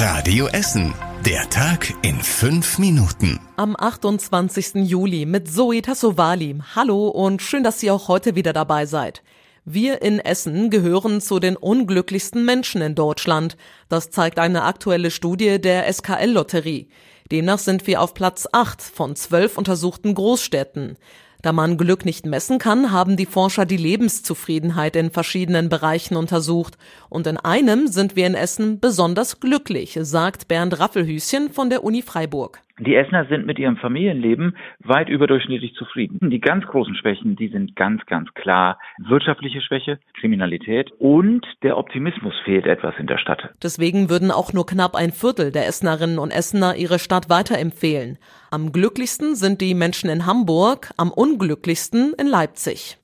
Radio 0.00 0.46
Essen. 0.46 0.94
Der 1.26 1.50
Tag 1.50 1.92
in 2.02 2.20
fünf 2.20 2.78
Minuten. 2.78 3.40
Am 3.56 3.74
28. 3.76 4.86
Juli 4.88 5.26
mit 5.26 5.52
Zoe 5.52 5.82
Tassovali. 5.82 6.60
Hallo 6.76 7.08
und 7.08 7.42
schön, 7.42 7.64
dass 7.64 7.80
Sie 7.80 7.90
auch 7.90 8.06
heute 8.06 8.36
wieder 8.36 8.52
dabei 8.52 8.86
seid. 8.86 9.24
Wir 9.64 10.00
in 10.00 10.20
Essen 10.20 10.70
gehören 10.70 11.20
zu 11.20 11.40
den 11.40 11.56
unglücklichsten 11.56 12.44
Menschen 12.44 12.80
in 12.80 12.94
Deutschland. 12.94 13.56
Das 13.88 14.12
zeigt 14.12 14.38
eine 14.38 14.62
aktuelle 14.62 15.10
Studie 15.10 15.60
der 15.60 15.92
SKL-Lotterie. 15.92 16.88
Demnach 17.32 17.58
sind 17.58 17.88
wir 17.88 18.00
auf 18.00 18.14
Platz 18.14 18.46
8 18.52 18.80
von 18.80 19.16
12 19.16 19.58
untersuchten 19.58 20.14
Großstädten. 20.14 20.96
Da 21.40 21.52
man 21.52 21.78
Glück 21.78 22.04
nicht 22.04 22.26
messen 22.26 22.58
kann, 22.58 22.90
haben 22.90 23.16
die 23.16 23.26
Forscher 23.26 23.64
die 23.64 23.76
Lebenszufriedenheit 23.76 24.96
in 24.96 25.10
verschiedenen 25.10 25.68
Bereichen 25.68 26.16
untersucht. 26.16 26.76
Und 27.08 27.26
in 27.28 27.36
einem 27.36 27.86
sind 27.86 28.16
wir 28.16 28.26
in 28.26 28.34
Essen 28.34 28.80
besonders 28.80 29.38
glücklich, 29.38 29.98
sagt 30.02 30.48
Bernd 30.48 30.80
Raffelhüschen 30.80 31.52
von 31.52 31.70
der 31.70 31.84
Uni 31.84 32.02
Freiburg. 32.02 32.60
Die 32.80 32.94
Essener 32.94 33.26
sind 33.26 33.44
mit 33.44 33.58
ihrem 33.58 33.76
Familienleben 33.76 34.56
weit 34.78 35.08
überdurchschnittlich 35.08 35.74
zufrieden. 35.74 36.30
Die 36.30 36.40
ganz 36.40 36.64
großen 36.64 36.94
Schwächen, 36.94 37.34
die 37.34 37.48
sind 37.48 37.74
ganz, 37.74 38.06
ganz 38.06 38.32
klar 38.34 38.78
wirtschaftliche 38.98 39.60
Schwäche, 39.60 39.98
Kriminalität 40.20 40.92
und 40.98 41.44
der 41.62 41.76
Optimismus 41.76 42.34
fehlt 42.44 42.66
etwas 42.66 42.94
in 42.98 43.06
der 43.06 43.18
Stadt. 43.18 43.50
Deswegen 43.62 44.10
würden 44.10 44.30
auch 44.30 44.52
nur 44.52 44.66
knapp 44.66 44.94
ein 44.94 45.10
Viertel 45.10 45.50
der 45.50 45.66
Essenerinnen 45.66 46.18
und 46.18 46.30
Essener 46.30 46.76
ihre 46.76 47.00
Stadt 47.00 47.28
weiterempfehlen. 47.28 48.18
Am 48.50 48.70
glücklichsten 48.70 49.34
sind 49.34 49.60
die 49.60 49.74
Menschen 49.74 50.08
in 50.08 50.24
Hamburg, 50.24 50.92
am 50.96 51.10
unglücklichsten 51.10 52.14
in 52.18 52.28
Leipzig. 52.28 52.98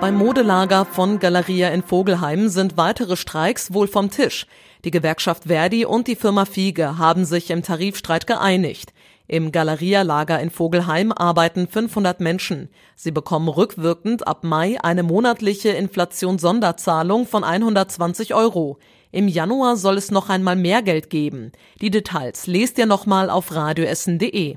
Beim 0.00 0.14
Modelager 0.14 0.86
von 0.86 1.18
Galeria 1.18 1.68
in 1.68 1.82
Vogelheim 1.82 2.48
sind 2.48 2.78
weitere 2.78 3.16
Streiks 3.16 3.74
wohl 3.74 3.86
vom 3.86 4.08
Tisch. 4.08 4.46
Die 4.84 4.90
Gewerkschaft 4.90 5.44
Verdi 5.44 5.84
und 5.84 6.06
die 6.06 6.16
Firma 6.16 6.44
Fiege 6.44 6.96
haben 6.96 7.24
sich 7.24 7.50
im 7.50 7.62
Tarifstreit 7.62 8.26
geeinigt. 8.26 8.92
Im 9.26 9.52
Galeria-Lager 9.52 10.40
in 10.40 10.50
Vogelheim 10.50 11.12
arbeiten 11.12 11.68
500 11.68 12.20
Menschen. 12.20 12.68
Sie 12.96 13.12
bekommen 13.12 13.48
rückwirkend 13.48 14.26
ab 14.26 14.42
Mai 14.42 14.78
eine 14.82 15.02
monatliche 15.02 15.68
Inflationssonderzahlung 15.68 17.26
von 17.26 17.44
120 17.44 18.34
Euro. 18.34 18.78
Im 19.12 19.28
Januar 19.28 19.76
soll 19.76 19.98
es 19.98 20.10
noch 20.10 20.30
einmal 20.30 20.56
mehr 20.56 20.82
Geld 20.82 21.10
geben. 21.10 21.52
Die 21.80 21.90
Details 21.90 22.46
lest 22.46 22.78
ihr 22.78 22.86
nochmal 22.86 23.30
auf 23.30 23.54
radioessen.de. 23.54 24.56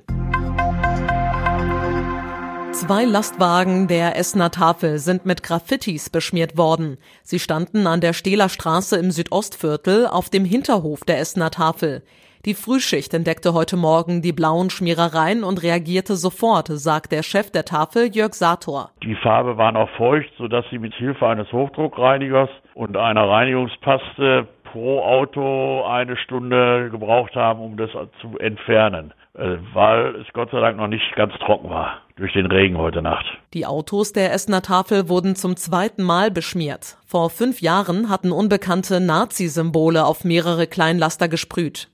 Zwei 2.86 3.06
Lastwagen 3.06 3.88
der 3.88 4.18
Essener 4.18 4.52
Tafel 4.52 4.98
sind 4.98 5.26
mit 5.26 5.42
Graffitis 5.42 6.10
beschmiert 6.10 6.58
worden. 6.58 6.98
Sie 7.22 7.40
standen 7.40 7.88
an 7.88 8.02
der 8.02 8.12
Stehler 8.12 8.50
Straße 8.50 9.00
im 9.00 9.10
Südostviertel 9.10 10.06
auf 10.06 10.30
dem 10.30 10.44
Hinterhof 10.44 11.00
der 11.08 11.20
Essener 11.20 11.50
Tafel. 11.50 12.04
Die 12.46 12.54
Frühschicht 12.54 13.14
entdeckte 13.14 13.54
heute 13.54 13.78
Morgen 13.78 14.22
die 14.22 14.34
blauen 14.34 14.70
Schmierereien 14.70 15.46
und 15.46 15.64
reagierte 15.64 16.16
sofort, 16.16 16.68
sagt 16.68 17.14
der 17.14 17.24
Chef 17.24 17.52
der 17.52 17.64
Tafel 17.64 18.10
Jörg 18.14 18.34
Sator. 18.34 18.90
Die 19.02 19.16
Farbe 19.16 19.56
war 19.56 19.72
noch 19.72 19.90
feucht, 19.92 20.34
sodass 20.38 20.66
sie 20.70 20.78
mit 20.78 20.94
Hilfe 20.96 21.26
eines 21.26 21.50
Hochdruckreinigers 21.54 22.50
und 22.74 22.98
einer 22.98 23.30
Reinigungspaste 23.30 24.46
pro 24.74 25.00
Auto 25.00 25.86
eine 25.86 26.18
Stunde 26.18 26.90
gebraucht 26.92 27.34
haben, 27.38 27.62
um 27.62 27.78
das 27.78 27.92
zu 28.20 28.38
entfernen, 28.40 29.14
äh, 29.36 29.56
weil 29.74 30.16
es 30.18 30.28
Gott 30.34 30.52
sei 30.52 30.60
Dank 30.60 30.76
noch 30.76 30.88
nicht 30.88 31.16
ganz 31.16 31.34
trocken 31.36 31.70
war 31.70 32.03
durch 32.16 32.34
den 32.34 32.46
Regen 32.46 32.78
heute 32.78 33.02
Nacht. 33.02 33.26
Die 33.54 33.66
Autos 33.66 34.14
der 34.14 34.34
Essener 34.34 34.62
Tafel 34.62 35.10
wurden 35.10 35.36
zum 35.36 35.56
zweiten 35.56 36.04
Mal 36.04 36.32
beschmiert. 36.32 36.98
Vor 37.06 37.30
fünf 37.30 37.62
Jahren 37.62 38.10
hatten 38.10 38.32
unbekannte 38.32 39.00
Nazi-Symbole 39.00 40.06
auf 40.06 40.24
mehrere 40.24 40.68
Kleinlaster 40.68 41.28
gesprüht. 41.28 41.90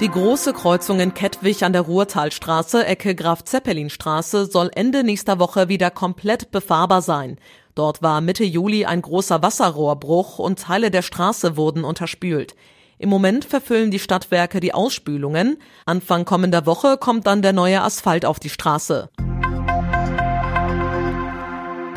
Die 0.00 0.08
große 0.08 0.52
Kreuzung 0.52 1.00
in 1.00 1.12
Kettwig 1.12 1.64
an 1.64 1.72
der 1.72 1.82
Ruhrtalstraße, 1.82 2.86
Ecke 2.86 3.16
Graf-Zeppelin-Straße, 3.16 4.46
soll 4.46 4.70
Ende 4.72 5.02
nächster 5.02 5.40
Woche 5.40 5.68
wieder 5.68 5.90
komplett 5.90 6.52
befahrbar 6.52 7.02
sein. 7.02 7.36
Dort 7.74 8.00
war 8.00 8.20
Mitte 8.20 8.44
Juli 8.44 8.84
ein 8.84 9.02
großer 9.02 9.42
Wasserrohrbruch 9.42 10.38
und 10.38 10.60
Teile 10.60 10.92
der 10.92 11.02
Straße 11.02 11.56
wurden 11.56 11.82
unterspült. 11.82 12.54
Im 12.98 13.08
Moment 13.08 13.44
verfüllen 13.44 13.90
die 13.90 14.00
Stadtwerke 14.00 14.58
die 14.60 14.74
Ausspülungen. 14.74 15.58
Anfang 15.86 16.24
kommender 16.24 16.66
Woche 16.66 16.96
kommt 16.98 17.26
dann 17.26 17.42
der 17.42 17.52
neue 17.52 17.82
Asphalt 17.82 18.26
auf 18.26 18.40
die 18.40 18.50
Straße. 18.50 19.08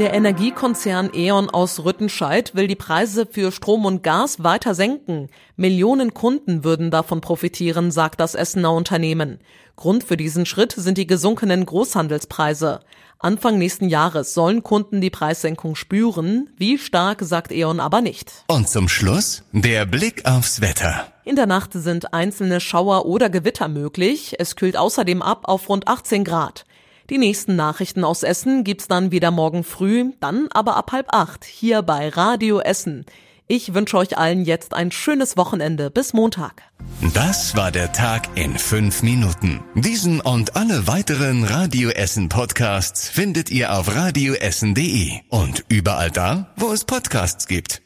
Der 0.01 0.15
Energiekonzern 0.15 1.11
E.ON 1.13 1.51
aus 1.51 1.85
Rüttenscheid 1.85 2.55
will 2.55 2.65
die 2.65 2.75
Preise 2.75 3.27
für 3.27 3.51
Strom 3.51 3.85
und 3.85 4.01
Gas 4.01 4.43
weiter 4.43 4.73
senken. 4.73 5.29
Millionen 5.57 6.15
Kunden 6.15 6.63
würden 6.63 6.89
davon 6.89 7.21
profitieren, 7.21 7.91
sagt 7.91 8.19
das 8.19 8.33
Essener 8.33 8.73
Unternehmen. 8.73 9.37
Grund 9.75 10.03
für 10.03 10.17
diesen 10.17 10.47
Schritt 10.47 10.71
sind 10.71 10.97
die 10.97 11.05
gesunkenen 11.05 11.67
Großhandelspreise. 11.67 12.79
Anfang 13.19 13.59
nächsten 13.59 13.89
Jahres 13.89 14.33
sollen 14.33 14.63
Kunden 14.63 15.01
die 15.01 15.11
Preissenkung 15.11 15.75
spüren. 15.75 16.49
Wie 16.57 16.79
stark, 16.79 17.21
sagt 17.21 17.51
E.ON 17.51 17.79
aber 17.79 18.01
nicht. 18.01 18.43
Und 18.47 18.69
zum 18.69 18.89
Schluss 18.89 19.43
der 19.51 19.85
Blick 19.85 20.25
aufs 20.25 20.61
Wetter. 20.61 21.11
In 21.25 21.35
der 21.35 21.45
Nacht 21.45 21.73
sind 21.73 22.11
einzelne 22.11 22.59
Schauer 22.59 23.05
oder 23.05 23.29
Gewitter 23.29 23.67
möglich. 23.67 24.33
Es 24.39 24.55
kühlt 24.55 24.77
außerdem 24.77 25.21
ab 25.21 25.41
auf 25.43 25.69
rund 25.69 25.87
18 25.87 26.23
Grad. 26.23 26.65
Die 27.11 27.17
nächsten 27.17 27.57
Nachrichten 27.57 28.05
aus 28.05 28.23
Essen 28.23 28.63
gibt's 28.63 28.87
dann 28.87 29.11
wieder 29.11 29.31
morgen 29.31 29.65
früh, 29.65 30.13
dann 30.21 30.47
aber 30.49 30.77
ab 30.77 30.93
halb 30.93 31.07
acht 31.13 31.43
hier 31.43 31.81
bei 31.81 32.07
Radio 32.07 32.61
Essen. 32.61 33.05
Ich 33.47 33.73
wünsche 33.73 33.97
euch 33.97 34.17
allen 34.17 34.45
jetzt 34.45 34.73
ein 34.73 34.91
schönes 34.91 35.35
Wochenende. 35.35 35.91
Bis 35.91 36.13
Montag. 36.13 36.61
Das 37.13 37.57
war 37.57 37.69
der 37.69 37.91
Tag 37.91 38.29
in 38.35 38.57
fünf 38.57 39.03
Minuten. 39.03 39.59
Diesen 39.75 40.21
und 40.21 40.55
alle 40.55 40.87
weiteren 40.87 41.43
Radio 41.43 41.89
Essen 41.89 42.29
Podcasts 42.29 43.09
findet 43.09 43.51
ihr 43.51 43.77
auf 43.77 43.93
radioessen.de 43.93 45.19
und 45.27 45.65
überall 45.67 46.11
da, 46.11 46.53
wo 46.55 46.71
es 46.71 46.85
Podcasts 46.85 47.45
gibt. 47.45 47.81